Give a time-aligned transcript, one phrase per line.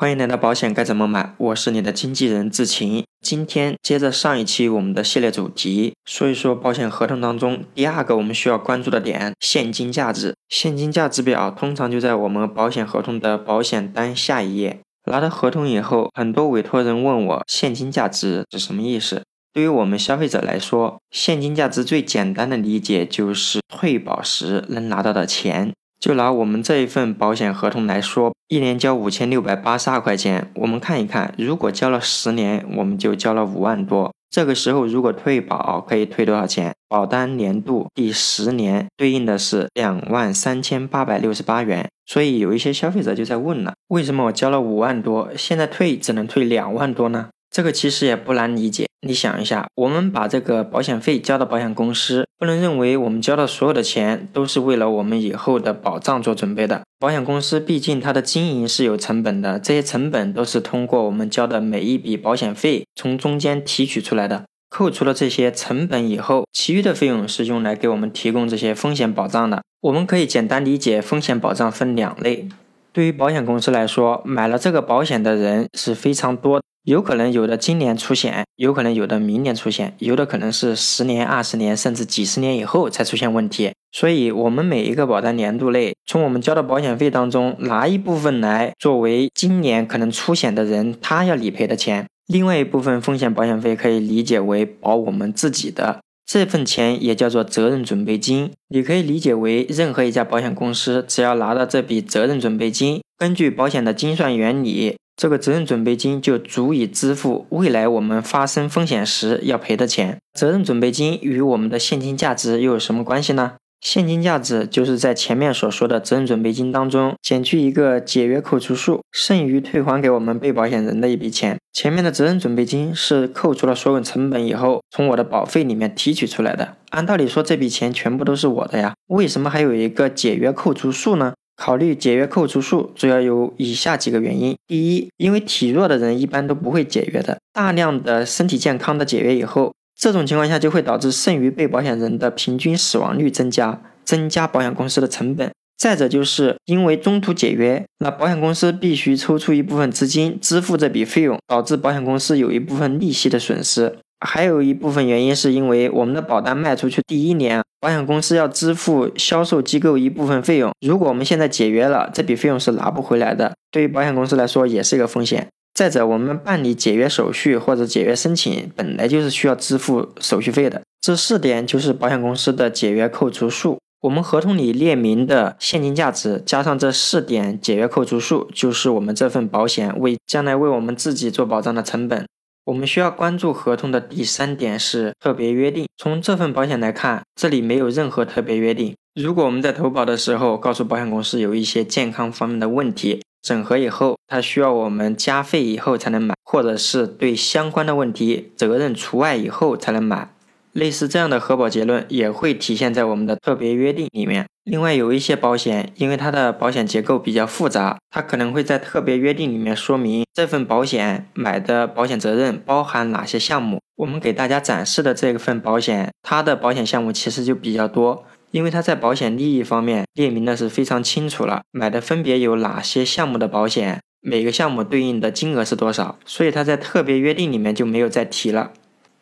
[0.00, 3.02] 欢迎来到保险该怎么买，我是你的经纪人志晴。
[3.20, 10.36] 今天接着上一期我们的系列主题，说一说保险合同当中第二个我们需要关注的点——现金价值。
[10.48, 14.78] 现金价值表通常就在我们保险合同的保险单下一页。
[15.10, 19.24] 拿到合同以后，很多委托人问我现金价值是什么意思。
[19.52, 25.72] 对于我们消费者来说，现金价值最简单的理解就是退保时能拿到的钱。
[26.00, 30.50] 就拿我们这一份保险合同来说，一年交五千六百八十二块钱。
[30.54, 34.12] 我们看一看，如果交了十年，我们就交了五万多。
[34.30, 36.72] 这个时候如果退保，可以退多少钱？
[36.88, 41.88] 保单年度第十年对应的是两万三千八百六十八元。
[42.06, 47.30] 所以有一些消费者就在问了：为什么我交了五万多，现在退只能退两万多呢？
[47.50, 48.86] 这个其实也不难理解。
[49.06, 56.82] 你想一下，我们把这个保险费交到保险公司，不能认为我们交的所有的钱都是为了我们以后的保障做准备的。
[56.98, 64.44] 保险公司毕竟它的经营是有成本的，这些成本都是通过我们交的每一笔保险费从中间提取出来的。
[64.68, 69.62] 扣除了这些成本以后，其余的费用是用来给我们提供这些风险保障的。
[69.80, 72.48] 我们可以简单理解，风险保障分两类。
[72.92, 76.60] 对于保险公司来说，买了这个保险的人是非常多。
[76.88, 83.72] 有可能有的今年出险，有可能有的明年出险，有的可能是十年、二十年甚至几十年以后才出现问题。
[83.92, 98.50] 所以，我们每一个保单年度内，从我们交的保险费当中拿一部分来作为今年可能出险的人他要理赔的钱，另外一部分风险保险费可以理解为保我们自己的这份钱，也叫做责任准备金。
[98.70, 104.96] 你可以理解为任何一家保险公司只要拿到这笔责任准备金，根据保险的精算原理。
[105.18, 110.18] 这个责任准备金就足以支付未来我们发生风险时要赔的钱。
[110.32, 113.54] 责任准备金与我们的现金价值又有什么关系呢？
[113.80, 121.58] 现金价值就是在前面所说的责任准备金当中减去一个解约扣除数，剩余退还给我们被保险人的一笔钱。
[121.72, 126.76] 前面的责任准备金是扣除了所有成本以后，从我的保费里面提取出来的。
[126.90, 131.34] 按道理说，这笔钱全部都是我的呀，为什么还有一个解约扣除数呢？
[131.58, 145.50] 考虑解约扣除数，主要有以下几个原因：第一，因为体弱的人一般都不会解约的，大量的身体健康的解约以后，这种情况下就会导致剩余被保险人的平均死亡率增加，增加保险公司的成本。
[145.76, 153.98] 再者，就是因为中途解约，那保险公司必须抽出一部分资金支付这笔费用，导致保险公司有一部分利息的损失。
[154.20, 160.72] 还有一部分原因是因为我们的保单卖出去第一年，保险公司要支付销售机构一部分费用。
[160.86, 165.46] 如果我们现在解约了，这笔费用是拿不回来的，对于保险公司来说也是一个风险。
[165.74, 170.82] 再者，我们办理解约手续或者解约申请，本来就是需要支付手续费的。
[171.00, 173.78] 这四点就是保险公司的解约扣除数。
[174.00, 182.26] 我们合同里列明的现金价值加上这四点解约扣除数，就是我们这份保险为将来为我们自己做保障的成本。
[182.68, 185.86] 我们需要关注合同的第三点是特别约定。
[185.96, 188.94] 从这份保险来看，这里没有任何特别约定。
[189.14, 200.34] 如果我们在投保的时候告诉保险公司有一些健康方面的问题，审核以后它需要我们加费以后才能买，或者是对相关的问题责任除外以后才能买。
[200.78, 204.46] 类似这样的核保结论也会体现在我们的特别约定里面。
[204.62, 213.80] 另外，有一些保险，因为它的保险结构比较复杂，它可能会在特别约定里面说明这份保险买的保险责任包含哪些项目。
[213.96, 228.72] 我们给大家展示的这份保险，它的保险项目其实就比较多，因为它在保险利益方面列明的是非常清楚了，买的分别有哪些项目的保险，每个项目对应的金额是多少，所以它在特别约定里面就没有再提了。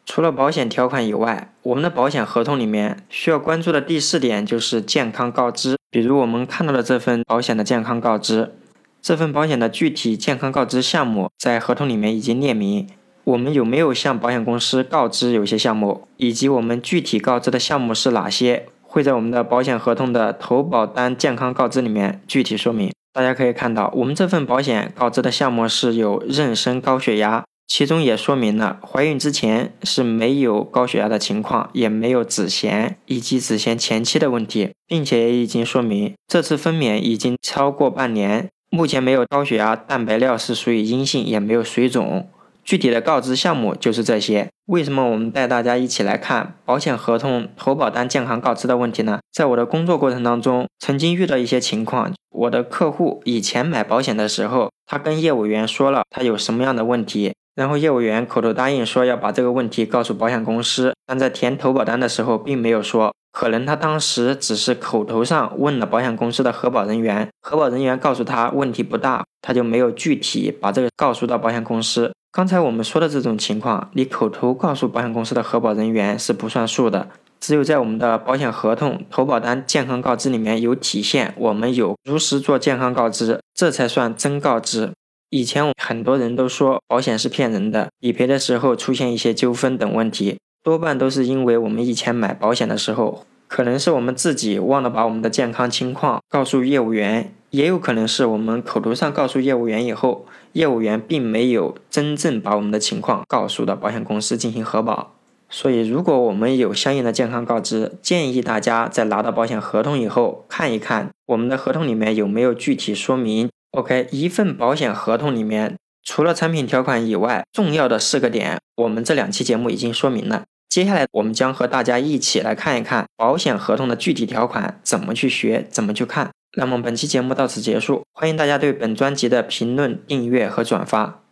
[0.06, 5.76] 除了保险条款以外，我们的保险合同里面需要关注的第四点就是健康告知。
[5.90, 8.54] 比如我们看到的这份保险的健康告知，
[9.02, 12.86] 这份保险的具体健康告知项目在合同里面已经列明，
[13.24, 22.92] 我们有没有向保险公司告知有些项目，以及我们具体告知的项目是哪些，会在我们的保险合同的投保单健康告知里面具体说明。
[23.12, 27.44] 大家可以看到，我们这份保险告知的项目是有妊娠高血压。
[27.66, 42.28] 其中也说明了怀孕之前是没有高血压的情况，也没有子痫以及子痫前期的问题，并且也已经说明这次分娩已经超过半年，目前没有高血压，蛋白尿是属于阴性，也没有水肿。
[42.64, 44.48] 具体的告知项目就是这些。
[44.66, 49.20] 为什么我们带大家一起来看保险合同投保单健康告知的问题呢？
[49.32, 57.34] 在我的工作过程当中，曾经遇到一些情况，我的客户以前买保险的时候，他跟业务员说了他有什么样的问题。
[57.56, 72.12] 然后业务员口头答应说要把这个问题告诉保险公司，但在填投保单的时候并没有说，可能他当时只是口头上问了保险公司的核保人员，核保人员告诉他问题不大，他就没有具体把这个告诉到保险公司。
[72.30, 77.08] 刚才我们说的这种情况，你口头告诉保险公司的核保人员是不算数的，
[77.40, 84.92] 只有在我们的保险合同、投保单、健康告知里面有体现，我们有如实做健康告知，这才算真告知。
[85.36, 100.24] 以前很多人都说保险是骗人的，理赔的时候出现一些纠纷等问题，多半都是因为我们以前买保险的时候，可能是我们自己忘了把我们的健康情况告诉业务员，也有可能是我们口头上告诉业务员以后，
[100.54, 105.12] 业务员并没有真正把我们的情况告诉到保险公司进行核保。
[105.50, 113.50] 所以，如果我们有相应的健康告知，建议大家在拿到保险合同以后，看一看我们的合同里面有没有具体说明。
[113.76, 120.44] OK，一份保险合同里面，除了产品条款以外，重要的四个点，我们这两期节目已经说明了。
[120.70, 126.30] 接下来，我们将和大家一起来看一看保险合同的具体条款怎么去学，怎么去看。
[126.56, 131.25] 那么，本期节目到此结束，欢迎大家对本专辑的评论、订阅和转发。